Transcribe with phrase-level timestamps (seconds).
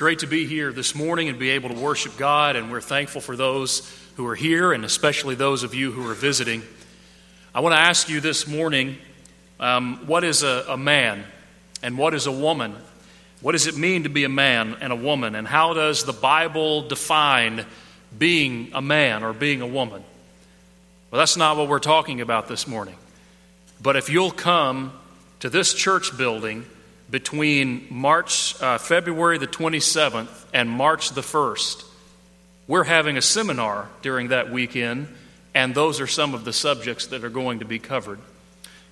[0.00, 3.20] great to be here this morning and be able to worship God, and we're thankful
[3.20, 3.82] for those
[4.16, 6.62] who are here and especially those of you who are visiting.
[7.54, 8.96] I want to ask you this morning
[9.60, 11.22] um, what is a, a man
[11.82, 12.74] and what is a woman?
[13.42, 15.34] What does it mean to be a man and a woman?
[15.34, 17.66] And how does the Bible define
[18.18, 20.02] being a man or being a woman?
[21.10, 22.96] Well, that's not what we're talking about this morning.
[23.82, 24.98] But if you'll come
[25.40, 26.64] to this church building,
[27.10, 31.84] between March, uh, February the 27th and March the 1st.
[32.68, 35.08] We're having a seminar during that weekend,
[35.54, 38.20] and those are some of the subjects that are going to be covered.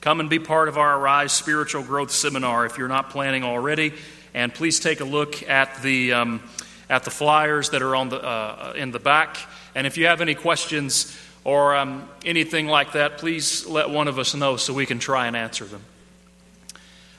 [0.01, 3.93] Come and be part of our Arise Spiritual Growth Seminar if you're not planning already,
[4.35, 6.43] and please take a look at the, um,
[6.91, 9.37] at the flyers that are on the, uh, in the back.
[9.75, 14.19] And if you have any questions or um, anything like that, please let one of
[14.19, 15.83] us know so we can try and answer them.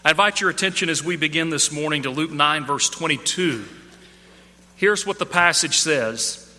[0.09, 3.63] I invite your attention as we begin this morning to Luke 9, verse 22.
[4.75, 6.51] Here's what the passage says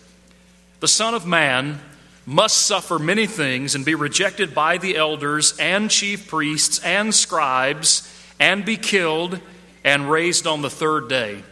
[0.79, 1.81] The Son of Man
[2.25, 8.09] must suffer many things and be rejected by the elders and chief priests and scribes
[8.39, 9.41] and be killed
[9.83, 11.43] and raised on the third day.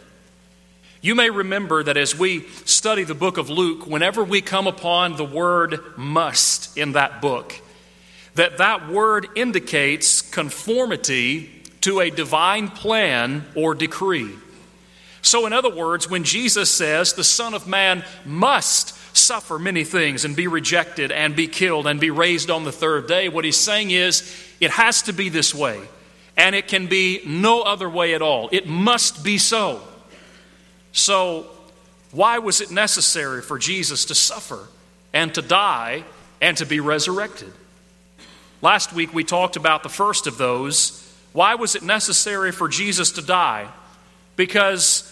[1.02, 5.16] You may remember that as we study the book of Luke, whenever we come upon
[5.16, 7.60] the word must in that book,
[8.36, 14.34] that that word indicates conformity to a divine plan or decree.
[15.22, 20.24] So, in other words, when Jesus says the Son of Man must suffer many things
[20.24, 23.56] and be rejected and be killed and be raised on the third day, what he's
[23.56, 24.22] saying is
[24.60, 25.80] it has to be this way,
[26.36, 28.48] and it can be no other way at all.
[28.52, 29.82] It must be so.
[30.92, 31.46] So,
[32.12, 34.66] why was it necessary for Jesus to suffer
[35.12, 36.04] and to die
[36.40, 37.52] and to be resurrected?
[38.62, 43.12] Last week we talked about the first of those why was it necessary for Jesus
[43.12, 43.68] to die?
[44.36, 45.06] Because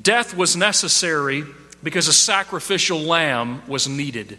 [0.00, 1.44] death was necessary
[1.82, 4.38] because a sacrificial lamb was needed.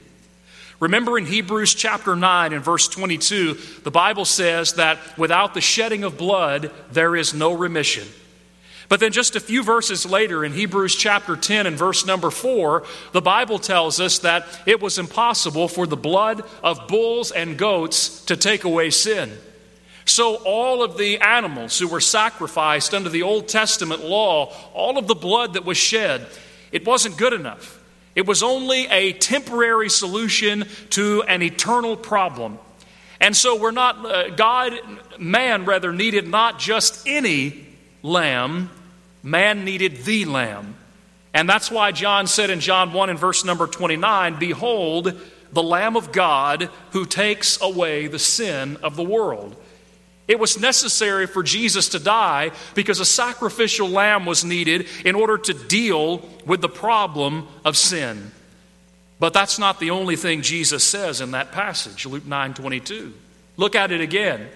[0.80, 3.54] Remember in Hebrews chapter 9 and verse 22,
[3.84, 8.08] the Bible says that without the shedding of blood, there is no remission.
[8.90, 12.84] But then just a few verses later in Hebrews chapter 10 and verse number 4,
[13.12, 18.24] the Bible tells us that it was impossible for the blood of bulls and goats
[18.26, 19.32] to take away sin.
[20.06, 25.08] So, all of the animals who were sacrificed under the Old Testament law, all of
[25.08, 26.26] the blood that was shed,
[26.72, 27.82] it wasn't good enough.
[28.16, 32.60] It was only a temporary solution to an eternal problem.
[33.22, 34.74] And so, we're not, uh, God,
[35.18, 37.66] man rather, needed not just any
[38.02, 38.70] lamb,
[39.24, 40.76] man needed the lamb.
[41.34, 45.20] And that's why John said in John 1 and verse number 29 Behold,
[45.54, 49.56] the Lamb of God who takes away the sin of the world.
[50.28, 55.38] It was necessary for Jesus to die because a sacrificial lamb was needed in order
[55.38, 58.32] to deal with the problem of sin.
[59.20, 63.14] But that's not the only thing Jesus says in that passage, Luke 9 22.
[63.58, 64.48] Look at it again.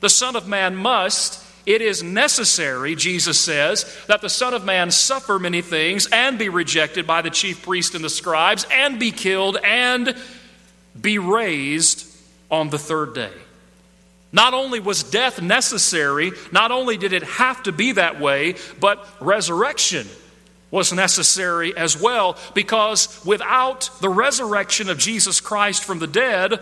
[0.00, 4.90] The Son of Man must, it is necessary, Jesus says, that the Son of Man
[4.90, 9.10] suffer many things and be rejected by the chief priests and the scribes and be
[9.10, 10.14] killed and
[11.00, 12.06] be raised
[12.50, 13.32] on the third day.
[14.34, 19.06] Not only was death necessary, not only did it have to be that way, but
[19.20, 20.08] resurrection
[20.72, 26.58] was necessary as well, because without the resurrection of Jesus Christ from the dead,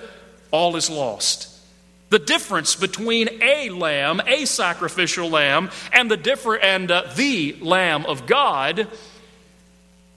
[0.50, 1.48] all is lost.
[2.10, 8.04] The difference between a lamb, a sacrificial lamb, and the different and uh, the lamb
[8.04, 8.86] of God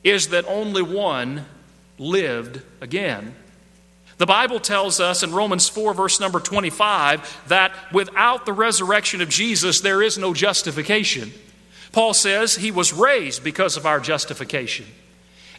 [0.03, 1.45] is that only one
[1.97, 3.33] lived again.
[4.17, 9.29] The Bible tells us in Romans 4, verse number 25, that without the resurrection of
[9.29, 11.33] Jesus, there is no justification.
[11.91, 14.85] Paul says he was raised because of our justification.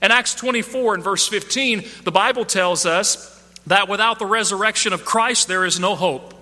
[0.03, 3.33] In Acts 24 and verse 15, the Bible tells us
[3.67, 6.34] that without the resurrection of Christ, there is no hope.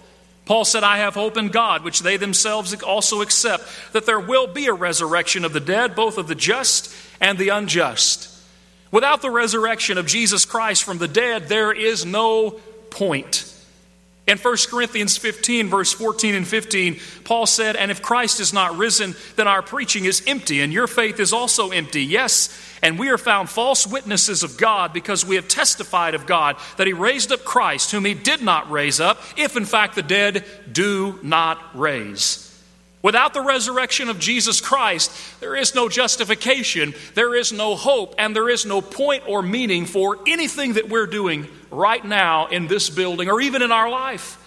[0.44, 4.46] Paul said, I have hope in God, which they themselves also accept, that there will
[4.46, 8.33] be a resurrection of the dead, both of the just and the unjust.
[8.94, 12.52] Without the resurrection of Jesus Christ from the dead, there is no
[12.90, 13.52] point.
[14.28, 18.78] In 1 Corinthians 15, verse 14 and 15, Paul said, And if Christ is not
[18.78, 22.04] risen, then our preaching is empty, and your faith is also empty.
[22.04, 26.54] Yes, and we are found false witnesses of God because we have testified of God
[26.76, 30.02] that He raised up Christ, whom He did not raise up, if in fact the
[30.04, 32.53] dead do not raise.
[33.04, 38.34] Without the resurrection of Jesus Christ, there is no justification, there is no hope, and
[38.34, 42.88] there is no point or meaning for anything that we're doing right now in this
[42.88, 44.38] building or even in our life.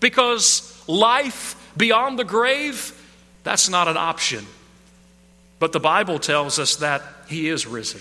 [0.00, 2.98] Because life beyond the grave,
[3.44, 4.46] that's not an option.
[5.58, 8.00] But the Bible tells us that he is risen.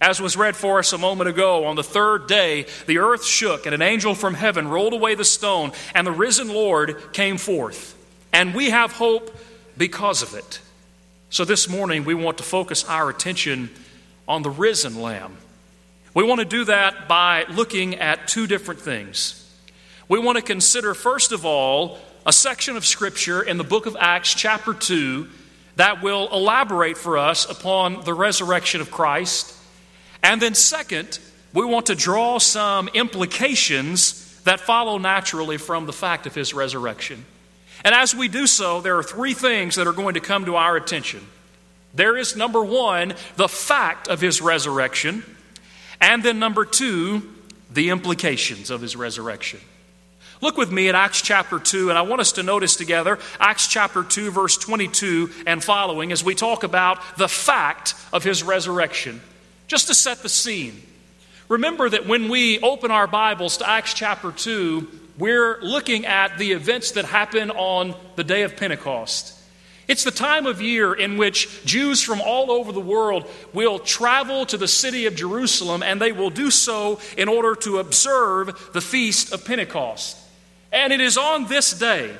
[0.00, 3.66] As was read for us a moment ago, on the third day, the earth shook,
[3.66, 7.94] and an angel from heaven rolled away the stone, and the risen Lord came forth.
[8.32, 9.34] And we have hope
[9.76, 10.60] because of it.
[11.30, 13.70] So this morning, we want to focus our attention
[14.26, 15.36] on the risen Lamb.
[16.14, 19.44] We want to do that by looking at two different things.
[20.08, 23.96] We want to consider, first of all, a section of Scripture in the book of
[23.98, 25.28] Acts, chapter 2,
[25.76, 29.54] that will elaborate for us upon the resurrection of Christ.
[30.22, 31.20] And then, second,
[31.52, 37.24] we want to draw some implications that follow naturally from the fact of his resurrection.
[37.84, 40.56] And as we do so, there are three things that are going to come to
[40.56, 41.26] our attention.
[41.94, 45.24] There is number one, the fact of his resurrection,
[46.00, 47.22] and then number two,
[47.72, 49.60] the implications of his resurrection.
[50.40, 53.66] Look with me at Acts chapter 2, and I want us to notice together Acts
[53.66, 59.20] chapter 2, verse 22 and following as we talk about the fact of his resurrection.
[59.66, 60.80] Just to set the scene.
[61.48, 64.86] Remember that when we open our Bibles to Acts chapter 2,
[65.18, 69.34] we're looking at the events that happen on the day of Pentecost.
[69.88, 74.44] It's the time of year in which Jews from all over the world will travel
[74.46, 78.82] to the city of Jerusalem, and they will do so in order to observe the
[78.82, 80.18] feast of Pentecost.
[80.70, 82.14] And it is on this day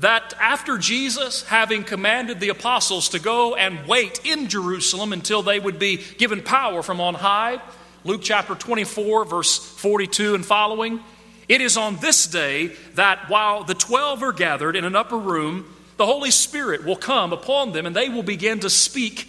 [0.00, 5.60] that after Jesus, having commanded the apostles to go and wait in Jerusalem until they
[5.60, 7.60] would be given power from on high,
[8.04, 11.00] Luke chapter 24, verse 42 and following,
[11.48, 15.64] it is on this day that while the twelve are gathered in an upper room,
[15.96, 19.28] the Holy Spirit will come upon them and they will begin to speak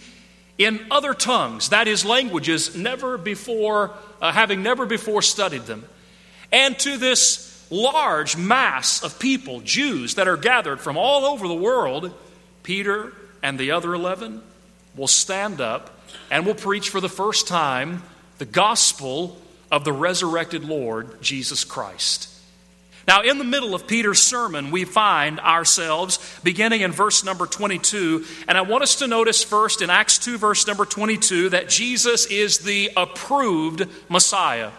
[0.58, 5.86] in other tongues, that is, languages never before, uh, having never before studied them.
[6.52, 11.54] And to this large mass of people, Jews, that are gathered from all over the
[11.54, 12.12] world,
[12.62, 14.42] Peter and the other 11
[14.96, 15.98] will stand up
[16.30, 18.02] and will preach for the first time
[18.36, 19.40] the gospel
[19.70, 22.28] of the resurrected Lord Jesus Christ.
[23.08, 28.24] Now, in the middle of Peter's sermon, we find ourselves beginning in verse number 22.
[28.46, 32.26] And I want us to notice first in Acts 2, verse number 22, that Jesus
[32.26, 34.70] is the approved Messiah.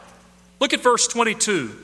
[0.59, 1.75] Look at verse 22.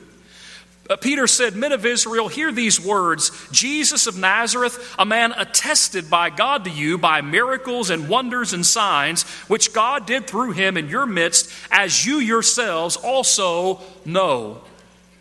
[0.88, 6.08] Uh, Peter said, Men of Israel, hear these words Jesus of Nazareth, a man attested
[6.08, 10.76] by God to you by miracles and wonders and signs, which God did through him
[10.76, 14.62] in your midst, as you yourselves also know.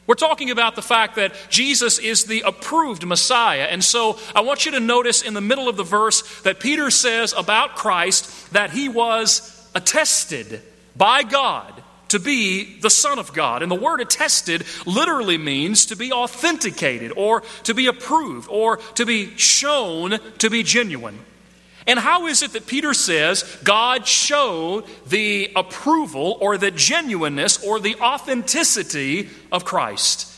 [0.05, 3.67] We're talking about the fact that Jesus is the approved Messiah.
[3.69, 6.89] And so I want you to notice in the middle of the verse that Peter
[6.89, 10.61] says about Christ that he was attested
[10.95, 13.62] by God to be the Son of God.
[13.62, 19.06] And the word attested literally means to be authenticated or to be approved or to
[19.06, 21.19] be shown to be genuine.
[21.88, 27.80] And how is it that Peter says God showed the approval or the genuineness or
[27.80, 30.33] the authenticity of Christ?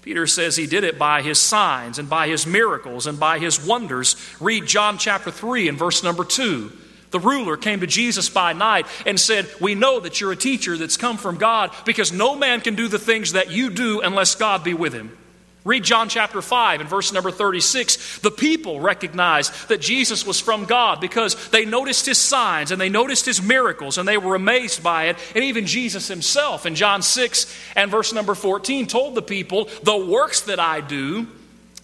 [0.00, 3.64] Peter says he did it by his signs and by his miracles and by his
[3.64, 4.16] wonders.
[4.40, 6.72] Read John chapter 3 and verse number 2.
[7.14, 10.76] The ruler came to Jesus by night and said, We know that you're a teacher
[10.76, 14.34] that's come from God because no man can do the things that you do unless
[14.34, 15.16] God be with him.
[15.64, 18.18] Read John chapter 5 and verse number 36.
[18.18, 22.88] The people recognized that Jesus was from God because they noticed his signs and they
[22.88, 25.16] noticed his miracles and they were amazed by it.
[25.36, 27.46] And even Jesus himself in John 6
[27.76, 31.28] and verse number 14 told the people, The works that I do,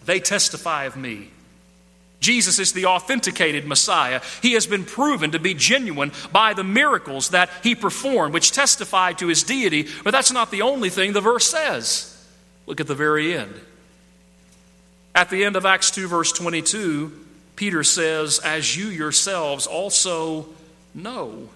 [0.07, 1.31] they testify of me.
[2.21, 4.21] Jesus is the authenticated Messiah.
[4.43, 9.15] He has been proven to be genuine by the miracles that he performed, which testify
[9.15, 9.89] to his deity.
[10.05, 12.07] But that's not the only thing the verse says.
[12.67, 13.55] Look at the very end.
[15.15, 17.11] At the end of Acts 2, verse 22,
[17.57, 20.47] Peter says, As you yourselves also
[20.95, 21.49] know.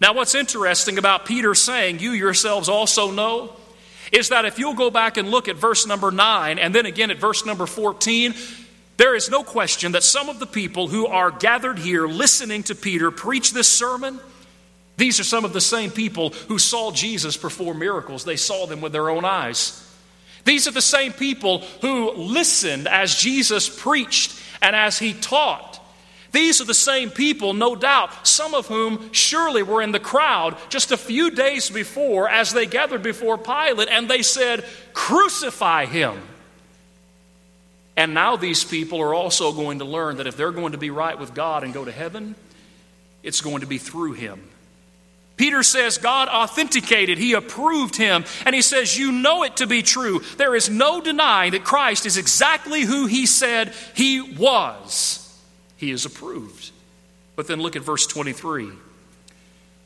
[0.00, 3.52] Now, what's interesting about Peter saying, You yourselves also know,
[4.12, 7.10] is that if you'll go back and look at verse number 9 and then again
[7.10, 8.34] at verse number 14,
[8.98, 12.74] there is no question that some of the people who are gathered here listening to
[12.74, 14.18] Peter preach this sermon,
[14.96, 18.24] these are some of the same people who saw Jesus perform miracles.
[18.24, 19.84] They saw them with their own eyes.
[20.44, 25.80] These are the same people who listened as Jesus preached and as he taught.
[26.32, 30.56] These are the same people, no doubt, some of whom surely were in the crowd
[30.70, 36.20] just a few days before as they gathered before Pilate and they said, Crucify him.
[37.98, 40.88] And now these people are also going to learn that if they're going to be
[40.88, 42.36] right with God and go to heaven,
[43.24, 44.40] it's going to be through him.
[45.36, 49.82] Peter says God authenticated, he approved him, and he says, You know it to be
[49.82, 50.20] true.
[50.36, 55.36] There is no denying that Christ is exactly who he said he was.
[55.76, 56.70] He is approved.
[57.34, 58.70] But then look at verse 23.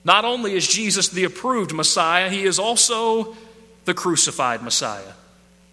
[0.04, 3.35] Not only is Jesus the approved Messiah, he is also
[3.87, 5.14] the crucified Messiah.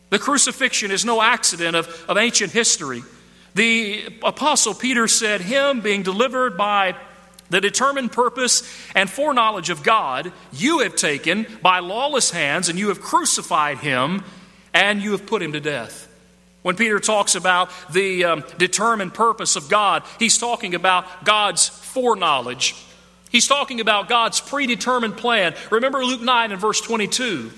[0.09, 3.03] The crucifixion is no accident of, of ancient history.
[3.55, 6.95] The Apostle Peter said, Him being delivered by
[7.49, 8.63] the determined purpose
[8.95, 14.23] and foreknowledge of God, you have taken by lawless hands, and you have crucified him,
[14.73, 16.07] and you have put him to death.
[16.61, 22.75] When Peter talks about the um, determined purpose of God, he's talking about God's foreknowledge.
[23.31, 25.55] He's talking about God's predetermined plan.
[25.71, 27.51] Remember Luke 9 and verse 22.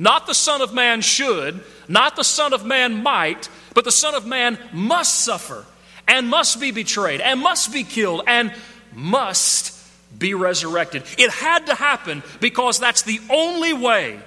[0.00, 4.14] Not the Son of Man should, not the Son of Man might, but the Son
[4.14, 5.66] of Man must suffer
[6.08, 8.50] and must be betrayed and must be killed and
[8.94, 9.76] must
[10.18, 11.02] be resurrected.
[11.18, 14.18] It had to happen because that's the only way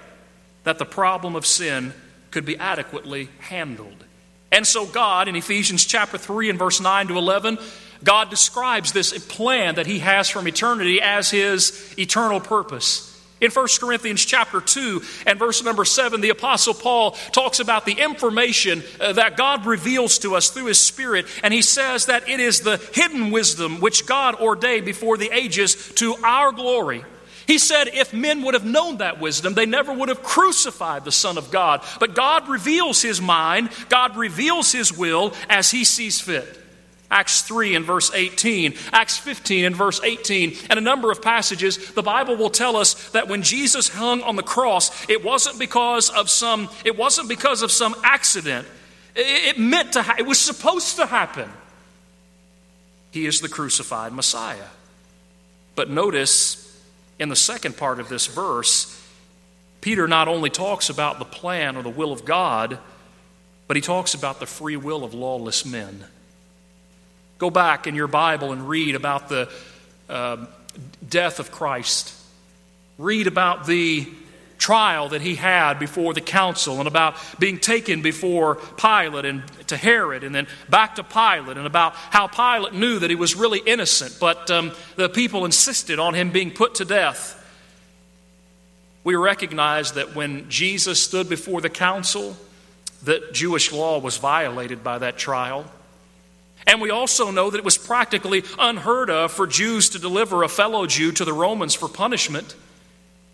[0.64, 1.92] that the problem of sin
[2.30, 4.06] could be adequately handled.
[4.52, 7.58] And so, God, in Ephesians chapter 3 and verse 9 to 11,
[8.04, 13.10] God describes this plan that He has from eternity as His eternal purpose.
[13.44, 17.92] In 1 Corinthians chapter 2 and verse number 7, the Apostle Paul talks about the
[17.92, 22.40] information uh, that God reveals to us through His Spirit, and he says that it
[22.40, 27.04] is the hidden wisdom which God ordained before the ages to our glory.
[27.46, 31.12] He said, if men would have known that wisdom, they never would have crucified the
[31.12, 31.84] Son of God.
[32.00, 36.63] But God reveals His mind, God reveals His will as He sees fit.
[37.14, 41.92] Acts 3 and verse 18, Acts 15 and verse 18, and a number of passages,
[41.94, 46.10] the Bible will tell us that when Jesus hung on the cross, it wasn't because
[46.10, 48.68] of some, it wasn't because of some accident.
[49.16, 51.48] It, meant to, ha- it was supposed to happen.
[53.12, 54.66] He is the crucified Messiah.
[55.76, 56.82] But notice
[57.20, 59.00] in the second part of this verse,
[59.82, 62.80] Peter not only talks about the plan or the will of God,
[63.68, 66.06] but he talks about the free will of lawless men.
[67.44, 69.52] Go back in your Bible and read about the
[70.08, 70.46] uh,
[71.06, 72.16] death of Christ.
[72.98, 74.08] Read about the
[74.58, 79.76] trial that he had before the council and about being taken before Pilate and to
[79.76, 83.60] Herod and then back to Pilate and about how Pilate knew that he was really
[83.60, 87.38] innocent, but um, the people insisted on him being put to death.
[89.04, 92.38] We recognize that when Jesus stood before the council,
[93.04, 95.70] that Jewish law was violated by that trial.
[96.66, 100.50] And we also know that it was practically unheard of for Jews to deliver a
[100.50, 102.56] fellow Jew to the Romans for punishment.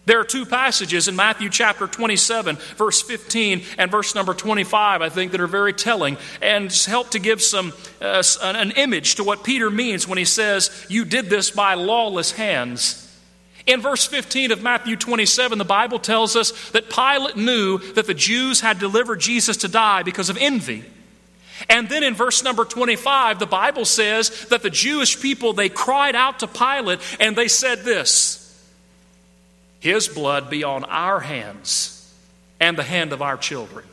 [0.05, 5.09] There are two passages in Matthew chapter 27, verse 15, and verse number 25, I
[5.09, 9.43] think, that are very telling and help to give some uh, an image to what
[9.43, 13.05] Peter means when he says, You did this by lawless hands.
[13.67, 18.15] In verse 15 of Matthew 27, the Bible tells us that Pilate knew that the
[18.15, 20.85] Jews had delivered Jesus to die because of envy.
[21.67, 26.15] And then in verse number 25, the Bible says that the Jewish people, they cried
[26.15, 28.45] out to Pilate and they said this
[29.79, 32.13] His blood be on our hands
[32.59, 33.85] and the hand of our children.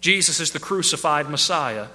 [0.00, 1.86] Jesus is the crucified Messiah.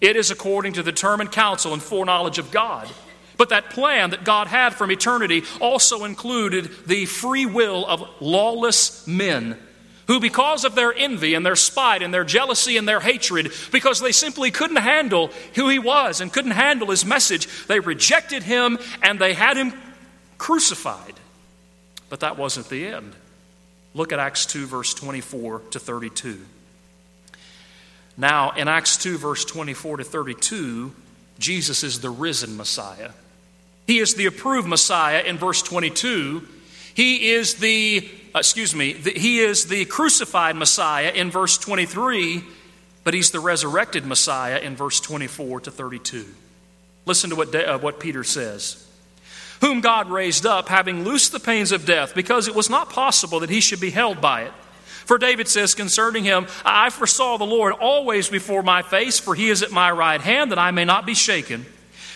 [0.00, 2.88] It is according to the determined counsel and foreknowledge of God.
[3.36, 9.06] But that plan that God had from eternity also included the free will of lawless
[9.06, 9.58] men
[10.08, 14.00] who, because of their envy and their spite and their jealousy and their hatred, because
[14.00, 18.78] they simply couldn't handle who he was and couldn't handle his message, they rejected him
[19.02, 19.72] and they had him
[20.38, 21.14] crucified.
[22.08, 23.12] But that wasn't the end.
[23.94, 26.40] Look at Acts 2, verse 24 to 32.
[28.16, 30.92] Now, in Acts 2, verse 24 to 32,
[31.38, 33.10] Jesus is the risen Messiah.
[33.86, 36.46] He is the approved Messiah in verse 22.
[36.94, 42.42] He is the excuse me, he is the crucified Messiah in verse 23,
[43.04, 46.26] but he's the resurrected Messiah in verse 24 to 32.
[47.06, 48.86] Listen to what, uh, what Peter says.
[49.60, 53.40] Whom God raised up, having loosed the pains of death, because it was not possible
[53.40, 54.52] that he should be held by it.
[55.04, 59.48] For David says concerning him, I foresaw the Lord always before my face, for he
[59.48, 61.64] is at my right hand, that I may not be shaken.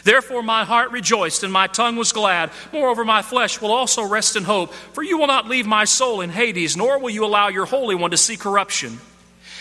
[0.05, 2.51] Therefore, my heart rejoiced and my tongue was glad.
[2.73, 6.21] Moreover, my flesh will also rest in hope, for you will not leave my soul
[6.21, 8.99] in Hades, nor will you allow your Holy One to see corruption.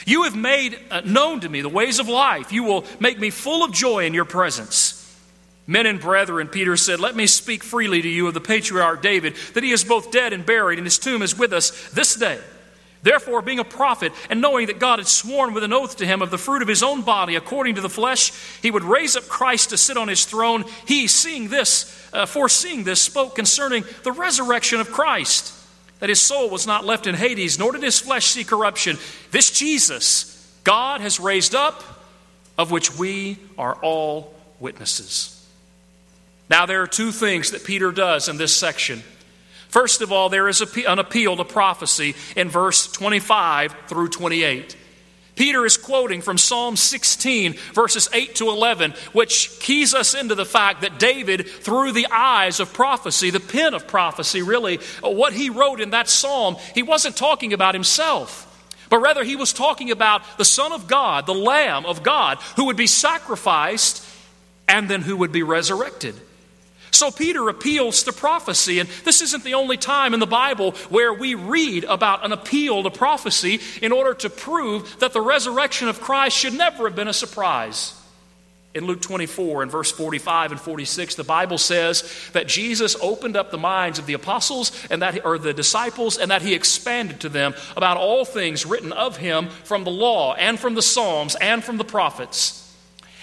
[0.06, 2.52] You have made uh, known to me the ways of life.
[2.52, 4.98] You will make me full of joy in your presence.
[5.68, 9.36] Men and brethren, Peter said, Let me speak freely to you of the patriarch David,
[9.54, 12.40] that he is both dead and buried, and his tomb is with us this day.
[13.03, 16.22] Therefore, being a prophet, and knowing that God had sworn with an oath to him
[16.22, 18.31] of the fruit of his own body, according to the flesh,
[18.62, 20.65] he would raise up Christ to sit on his throne.
[20.86, 25.51] He, seeing this, uh, foreseeing this, spoke concerning the resurrection of Christ,
[26.00, 28.98] that his soul was not left in Hades, nor did his flesh see corruption.
[29.31, 30.27] This Jesus
[30.63, 31.84] God has raised up,
[32.58, 35.38] of which we are all witnesses.
[36.50, 39.01] Now, there are two things that Peter does in this section.
[39.72, 44.75] First of all, there is an appeal to prophecy in verse 25 through 28.
[45.36, 50.46] Peter is quoting from Psalm 16, verses 8 to 11, which keys us into the
[50.46, 55.50] fact that David, through the eyes of prophecy, the pen of prophecy, really, what he
[55.50, 58.46] wrote in that psalm, he wasn't talking about himself,
[58.90, 62.66] but rather he was talking about the Son of God, the Lamb of God, who
[62.66, 64.06] would be sacrificed
[64.68, 66.13] and then who would be resurrected.
[66.92, 71.14] So Peter appeals to prophecy, and this isn't the only time in the Bible where
[71.14, 76.02] we read about an appeal to prophecy in order to prove that the resurrection of
[76.02, 77.98] Christ should never have been a surprise.
[78.74, 83.52] In Luke 24 and verse 45 and 46, the Bible says that Jesus opened up
[83.52, 87.30] the minds of the apostles and that or the disciples and that he expanded to
[87.30, 91.64] them about all things written of him from the law and from the Psalms and
[91.64, 92.61] from the prophets.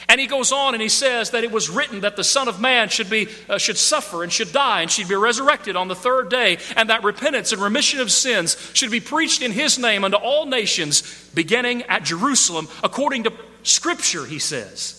[0.08, 2.60] And he goes on and he says that it was written that the Son of
[2.60, 5.94] Man should, be, uh, should suffer and should die and should be resurrected on the
[5.94, 10.04] third day, and that repentance and remission of sins should be preached in his name
[10.04, 13.32] unto all nations, beginning at Jerusalem, according to
[13.64, 14.94] Scripture, he says.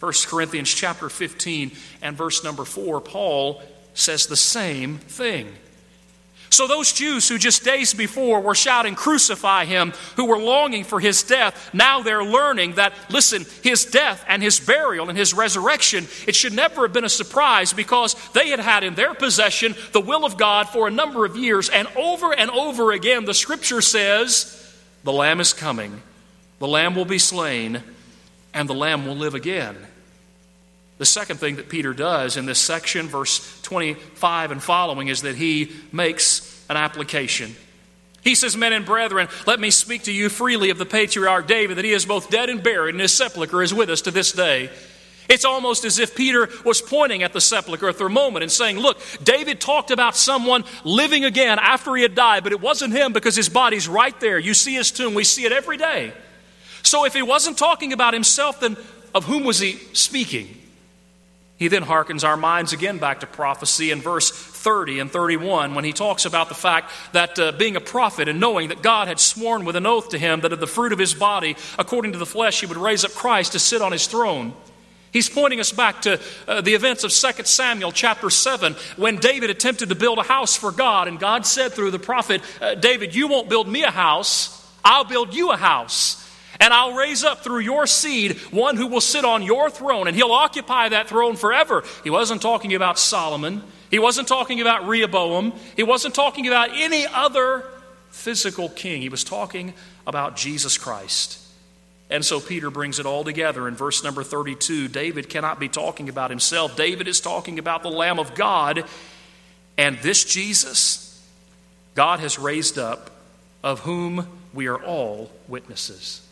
[0.00, 1.70] 1 Corinthians chapter 15
[2.02, 3.62] and verse number 4, Paul
[3.94, 5.48] says the same thing.
[6.50, 11.00] So, those Jews who just days before were shouting, Crucify him, who were longing for
[11.00, 16.06] his death, now they're learning that, listen, his death and his burial and his resurrection,
[16.26, 20.00] it should never have been a surprise because they had had in their possession the
[20.00, 21.68] will of God for a number of years.
[21.68, 24.74] And over and over again, the scripture says,
[25.04, 26.02] The Lamb is coming,
[26.58, 27.82] the Lamb will be slain,
[28.54, 29.76] and the Lamb will live again.
[30.98, 35.36] The second thing that Peter does in this section, verse 25 and following, is that
[35.36, 37.54] he makes an application.
[38.22, 41.76] He says, Men and brethren, let me speak to you freely of the patriarch David,
[41.76, 44.32] that he is both dead and buried, and his sepulchre is with us to this
[44.32, 44.70] day.
[45.28, 48.78] It's almost as if Peter was pointing at the sepulchre at the moment and saying,
[48.78, 53.12] Look, David talked about someone living again after he had died, but it wasn't him
[53.12, 54.38] because his body's right there.
[54.38, 56.12] You see his tomb, we see it every day.
[56.82, 58.76] So if he wasn't talking about himself, then
[59.14, 60.48] of whom was he speaking?
[61.58, 65.84] He then hearkens our minds again back to prophecy in verse 30 and 31 when
[65.84, 69.18] he talks about the fact that uh, being a prophet and knowing that God had
[69.18, 72.18] sworn with an oath to him that of the fruit of his body, according to
[72.18, 74.52] the flesh, he would raise up Christ to sit on his throne.
[75.12, 79.48] He's pointing us back to uh, the events of 2 Samuel chapter 7 when David
[79.48, 83.14] attempted to build a house for God, and God said through the prophet, uh, David,
[83.14, 84.52] you won't build me a house,
[84.84, 86.22] I'll build you a house.
[86.60, 90.16] And I'll raise up through your seed one who will sit on your throne, and
[90.16, 91.84] he'll occupy that throne forever.
[92.04, 93.62] He wasn't talking about Solomon.
[93.90, 95.52] He wasn't talking about Rehoboam.
[95.76, 97.64] He wasn't talking about any other
[98.10, 99.02] physical king.
[99.02, 99.74] He was talking
[100.06, 101.38] about Jesus Christ.
[102.08, 104.88] And so Peter brings it all together in verse number 32.
[104.88, 106.76] David cannot be talking about himself.
[106.76, 108.84] David is talking about the Lamb of God.
[109.76, 111.22] And this Jesus,
[111.94, 113.10] God has raised up,
[113.62, 116.25] of whom we are all witnesses.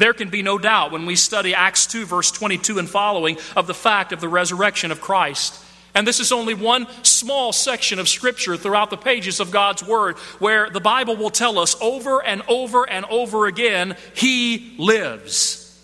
[0.00, 3.66] There can be no doubt when we study Acts 2, verse 22 and following, of
[3.66, 5.62] the fact of the resurrection of Christ.
[5.94, 10.16] And this is only one small section of Scripture throughout the pages of God's Word
[10.38, 15.78] where the Bible will tell us over and over and over again, He lives.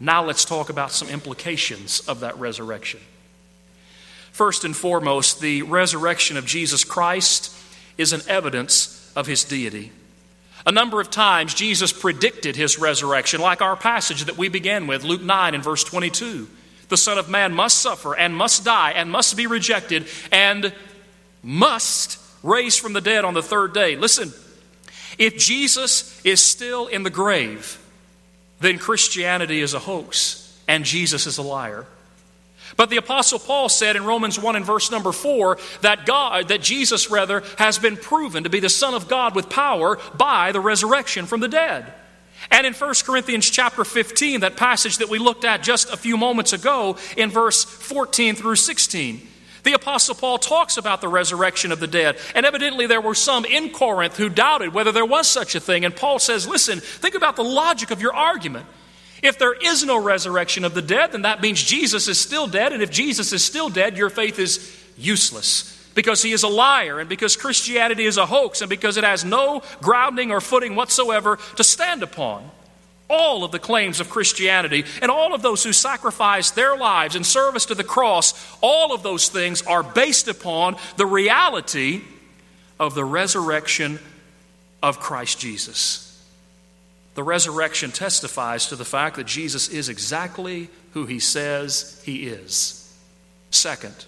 [0.00, 3.00] Now let's talk about some implications of that resurrection.
[4.32, 7.54] First and foremost, the resurrection of Jesus Christ
[7.98, 9.92] is an evidence of His deity.
[10.68, 15.02] A number of times, Jesus predicted his resurrection, like our passage that we began with,
[15.02, 16.46] Luke 9 and verse 22.
[16.90, 20.74] The Son of Man must suffer and must die and must be rejected and
[21.42, 23.96] must raise from the dead on the third day.
[23.96, 24.30] Listen,
[25.16, 27.82] if Jesus is still in the grave,
[28.60, 31.86] then Christianity is a hoax and Jesus is a liar.
[32.78, 36.62] But the apostle Paul said in Romans 1 and verse number 4 that God that
[36.62, 40.60] Jesus rather has been proven to be the son of God with power by the
[40.60, 41.92] resurrection from the dead.
[42.52, 46.16] And in 1 Corinthians chapter 15, that passage that we looked at just a few
[46.16, 49.26] moments ago in verse 14 through 16,
[49.64, 52.16] the Apostle Paul talks about the resurrection of the dead.
[52.36, 55.84] And evidently, there were some in Corinth who doubted whether there was such a thing.
[55.84, 58.66] And Paul says, Listen, think about the logic of your argument.
[59.22, 62.72] If there is no resurrection of the dead, then that means Jesus is still dead.
[62.72, 67.00] And if Jesus is still dead, your faith is useless because he is a liar
[67.00, 71.38] and because Christianity is a hoax and because it has no grounding or footing whatsoever
[71.56, 72.48] to stand upon.
[73.10, 77.24] All of the claims of Christianity and all of those who sacrifice their lives in
[77.24, 82.02] service to the cross, all of those things are based upon the reality
[82.78, 83.98] of the resurrection
[84.82, 86.07] of Christ Jesus.
[87.18, 92.96] The resurrection testifies to the fact that Jesus is exactly who he says he is.
[93.50, 94.04] Second,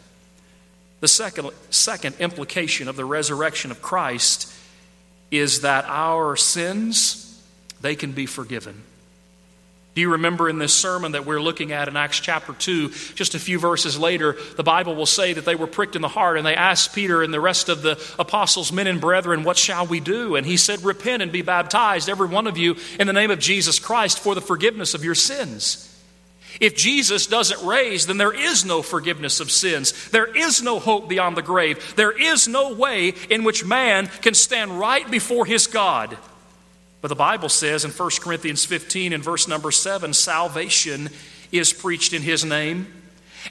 [1.01, 4.55] the second, second implication of the resurrection of Christ
[5.33, 7.43] is that our sins,
[7.81, 8.81] they can be forgiven.
[9.95, 13.35] Do you remember in this sermon that we're looking at in Acts chapter 2, just
[13.35, 16.37] a few verses later, the Bible will say that they were pricked in the heart
[16.37, 19.87] and they asked Peter and the rest of the apostles, men and brethren, what shall
[19.87, 20.37] we do?
[20.37, 23.41] And he said, Repent and be baptized, every one of you, in the name of
[23.41, 25.89] Jesus Christ for the forgiveness of your sins.
[26.61, 30.11] If Jesus doesn't raise, then there is no forgiveness of sins.
[30.11, 31.95] There is no hope beyond the grave.
[31.97, 36.17] There is no way in which man can stand right before his God.
[37.01, 41.09] But the Bible says in 1 Corinthians 15 and verse number 7 salvation
[41.51, 42.87] is preached in his name.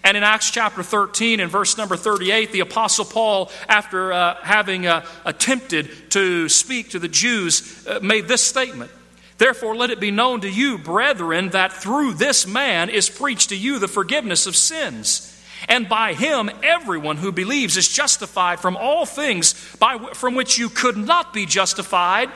[0.04, 4.86] And in Acts chapter 13 and verse number 38, the Apostle Paul, after uh, having
[4.86, 8.92] uh, attempted to speak to the Jews, uh, made this statement
[9.40, 13.56] Therefore, let it be known to you, brethren, that through this man is preached to
[13.56, 15.26] you the forgiveness of sins.
[15.70, 20.68] And by him, everyone who believes is justified from all things by, from which you
[20.68, 22.30] could not be justified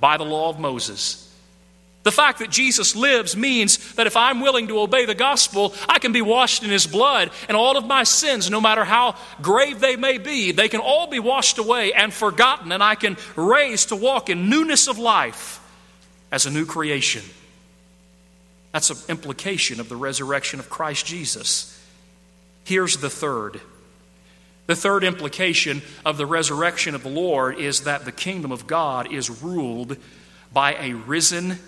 [0.00, 1.22] by the law of Moses.
[2.06, 5.98] The fact that Jesus lives means that if I'm willing to obey the gospel, I
[5.98, 9.80] can be washed in his blood, and all of my sins, no matter how grave
[9.80, 13.86] they may be, they can all be washed away and forgotten, and I can raise
[13.86, 15.60] to walk in newness of life
[16.30, 17.24] as a new creation.
[18.70, 21.76] That's an implication of the resurrection of Christ Jesus.
[22.62, 23.60] Here's the third.
[24.66, 29.12] The third implication of the resurrection of the Lord is that the kingdom of God
[29.12, 29.96] is ruled
[30.52, 31.58] by a risen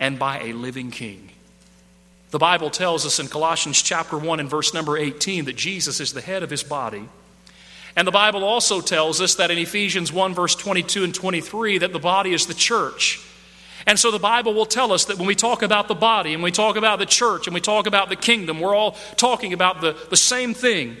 [0.00, 1.30] and by a living king.
[2.30, 6.12] The Bible tells us in Colossians chapter 1 and verse number 18 that Jesus is
[6.12, 7.08] the head of his body.
[7.94, 11.92] And the Bible also tells us that in Ephesians 1 verse 22 and 23 that
[11.92, 13.20] the body is the church.
[13.86, 16.42] And so the Bible will tell us that when we talk about the body and
[16.42, 19.80] we talk about the church and we talk about the kingdom, we're all talking about
[19.80, 20.96] the, the same thing.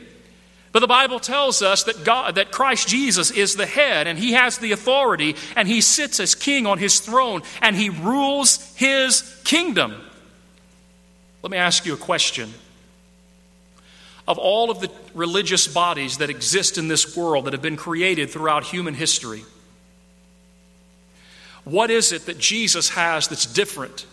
[0.76, 4.32] But the Bible tells us that God that Christ Jesus is the head and he
[4.32, 9.22] has the authority and he sits as king on his throne and he rules his
[9.42, 9.94] kingdom.
[11.42, 12.52] Let me ask you a question.
[14.28, 18.28] Of all of the religious bodies that exist in this world that have been created
[18.28, 19.44] throughout human history,
[21.64, 24.04] what is it that Jesus has that's different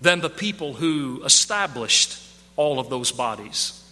[0.00, 2.18] than the people who established
[2.56, 3.82] all of those bodies?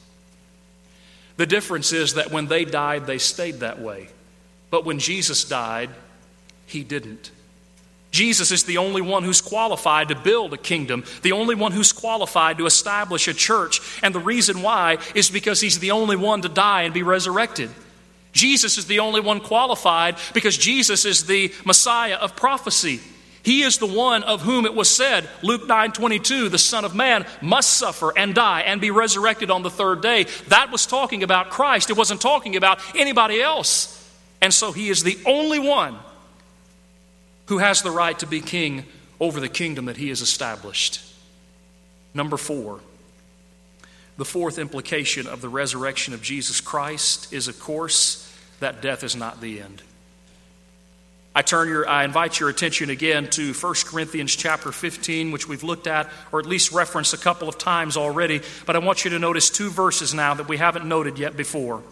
[1.36, 4.08] The difference is that when they died, they stayed that way.
[4.70, 5.90] But when Jesus died,
[6.66, 7.30] he didn't.
[8.10, 11.92] Jesus is the only one who's qualified to build a kingdom, the only one who's
[11.92, 13.80] qualified to establish a church.
[14.04, 17.70] And the reason why is because he's the only one to die and be resurrected.
[18.32, 23.00] Jesus is the only one qualified because Jesus is the Messiah of prophecy.
[23.44, 26.94] He is the one of whom it was said, Luke 9 22, the Son of
[26.94, 30.24] Man must suffer and die and be resurrected on the third day.
[30.48, 31.90] That was talking about Christ.
[31.90, 34.00] It wasn't talking about anybody else.
[34.40, 35.96] And so he is the only one
[37.46, 38.86] who has the right to be king
[39.20, 41.02] over the kingdom that he has established.
[42.14, 42.80] Number four,
[44.16, 48.30] the fourth implication of the resurrection of Jesus Christ is, of course,
[48.60, 49.82] that death is not the end.
[51.36, 55.64] I turn your I invite your attention again to 1 Corinthians chapter 15 which we've
[55.64, 59.10] looked at or at least referenced a couple of times already but I want you
[59.10, 61.82] to notice two verses now that we haven't noted yet before.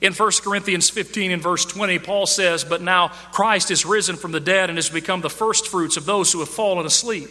[0.00, 4.32] In 1 Corinthians 15 and verse 20 Paul says but now Christ is risen from
[4.32, 7.28] the dead and has become the first fruits of those who have fallen asleep.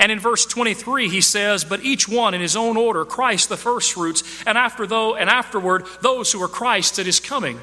[0.00, 3.56] And in verse 23 he says but each one in his own order Christ the
[3.56, 7.60] first fruits and after though and afterward those who are Christ at his coming.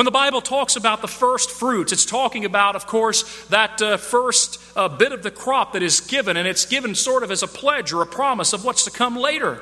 [0.00, 3.98] When the Bible talks about the first fruits, it's talking about, of course, that uh,
[3.98, 7.42] first uh, bit of the crop that is given, and it's given sort of as
[7.42, 9.60] a pledge or a promise of what's to come later.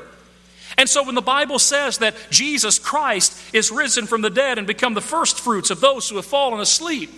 [0.76, 4.66] And so when the Bible says that Jesus Christ is risen from the dead and
[4.68, 7.10] become the first fruits of those who have fallen asleep,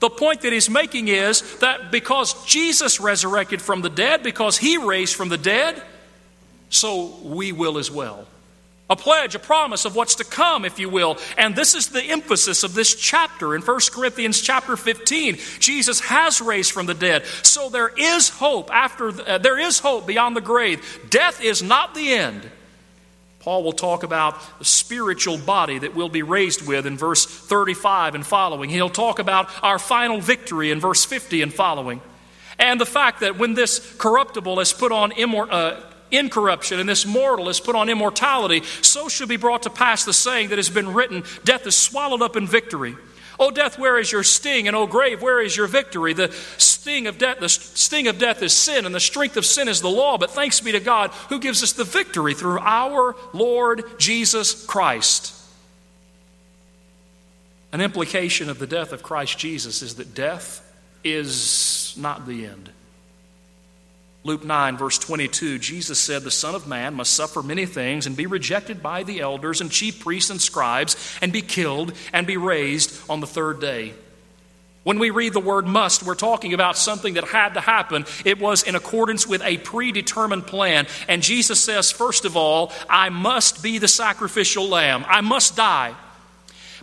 [0.00, 4.78] the point that he's making is that because Jesus resurrected from the dead, because he
[4.78, 5.82] raised from the dead,
[6.70, 8.26] so we will as well
[8.90, 11.18] a pledge, a promise of what's to come, if you will.
[11.36, 15.36] And this is the emphasis of this chapter in 1 Corinthians chapter 15.
[15.58, 17.24] Jesus has raised from the dead.
[17.42, 21.06] So there is hope after uh, there is hope beyond the grave.
[21.10, 22.50] Death is not the end.
[23.40, 28.14] Paul will talk about the spiritual body that we'll be raised with in verse 35
[28.14, 28.68] and following.
[28.68, 32.00] He'll talk about our final victory in verse 50 and following.
[32.58, 37.06] And the fact that when this corruptible is put on immor- uh, incorruption, and this
[37.06, 40.70] mortal is put on immortality, so shall be brought to pass the saying that has
[40.70, 42.96] been written Death is swallowed up in victory.
[43.40, 44.66] O death, where is your sting?
[44.66, 46.12] And O grave, where is your victory?
[46.12, 46.32] The,
[46.88, 49.80] sting of death, the sting of death is sin, and the strength of sin is
[49.80, 50.16] the law.
[50.16, 55.34] But thanks be to God who gives us the victory through our Lord Jesus Christ.
[57.72, 60.64] An implication of the death of Christ Jesus is that death
[61.04, 62.70] is not the end.
[64.28, 68.14] Luke 9, verse 22, Jesus said, The Son of Man must suffer many things and
[68.14, 72.36] be rejected by the elders and chief priests and scribes and be killed and be
[72.36, 73.94] raised on the third day.
[74.84, 78.04] When we read the word must, we're talking about something that had to happen.
[78.26, 80.86] It was in accordance with a predetermined plan.
[81.08, 85.06] And Jesus says, first of all, I must be the sacrificial lamb.
[85.08, 85.94] I must die.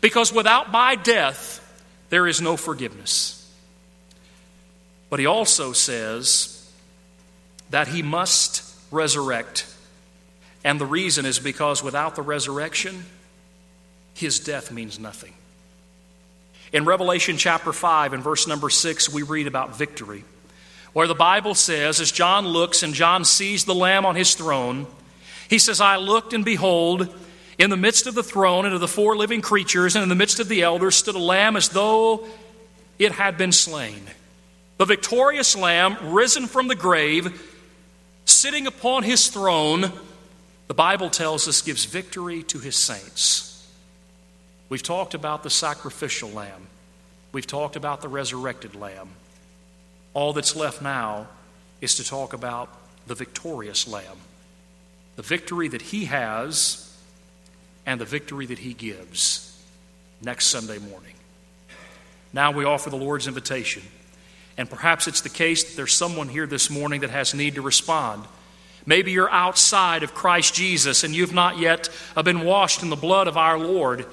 [0.02, 1.62] Because without my death,
[2.10, 3.48] there is no forgiveness.
[5.12, 6.55] But he also says
[7.70, 9.66] that he must resurrect.
[10.64, 13.06] And the reason is because without the resurrection,
[14.14, 15.34] his death means nothing.
[16.74, 20.24] In Revelation chapter 5 and verse number 6, we read about victory,
[20.94, 24.88] where the Bible says, as John looks and John sees the Lamb on his throne,
[25.50, 27.14] he says, I looked and behold,
[27.58, 30.16] in the midst of the throne and of the four living creatures and in the
[30.16, 32.28] midst of the elders stood a lamb as though
[33.00, 34.02] it had been slain.
[34.78, 37.55] The victorious lamb, risen from the grave,
[38.46, 39.92] sitting upon his throne,
[40.68, 43.68] the Bible tells us, gives victory to his saints.
[44.70, 46.68] We've talked about the sacrificial lamb,
[47.32, 49.10] we've talked about the resurrected lamb.
[50.14, 51.28] All that's left now
[51.82, 52.70] is to talk about
[53.08, 54.20] the victorious lamb,
[55.16, 56.96] the victory that he has
[57.84, 59.60] and the victory that he gives
[60.22, 61.16] next Sunday morning.
[62.32, 63.82] Now we offer the Lord's invitation.
[64.56, 67.62] And perhaps it's the case that there's someone here this morning that has need to
[67.64, 68.24] respond.
[68.86, 72.96] Maybe you're outside of Christ Jesus and you've not yet uh, been washed in the
[72.96, 74.06] blood of our Lord.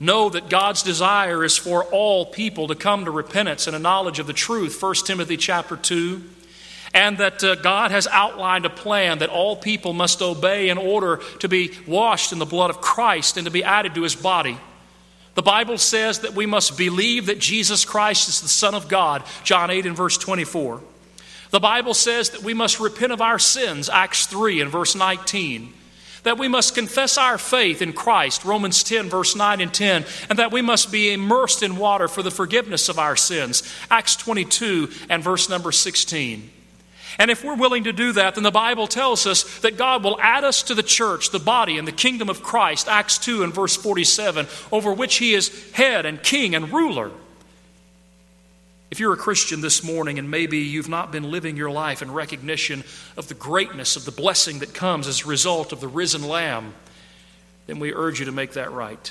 [0.00, 4.18] Know that God's desire is for all people to come to repentance and a knowledge
[4.18, 6.22] of the truth, 1 Timothy chapter 2,
[6.92, 11.20] and that uh, God has outlined a plan that all people must obey in order
[11.38, 14.58] to be washed in the blood of Christ and to be added to his body.
[15.34, 19.22] The Bible says that we must believe that Jesus Christ is the Son of God,
[19.44, 20.82] John 8 and verse 24.
[21.52, 25.74] The Bible says that we must repent of our sins, Acts 3 and verse 19.
[26.22, 30.38] That we must confess our faith in Christ, Romans 10, verse 9 and 10, and
[30.38, 34.88] that we must be immersed in water for the forgiveness of our sins, Acts 22
[35.10, 36.50] and verse number 16.
[37.18, 40.18] And if we're willing to do that, then the Bible tells us that God will
[40.22, 43.52] add us to the church, the body, and the kingdom of Christ, Acts 2 and
[43.52, 47.10] verse 47, over which he is head and king and ruler.
[48.92, 52.12] If you're a Christian this morning and maybe you've not been living your life in
[52.12, 52.84] recognition
[53.16, 56.74] of the greatness of the blessing that comes as a result of the risen Lamb,
[57.66, 59.10] then we urge you to make that right.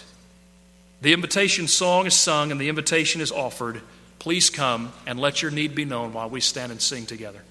[1.01, 3.81] The invitation song is sung and the invitation is offered.
[4.19, 7.41] Please come and let your need be known while we stand and sing together.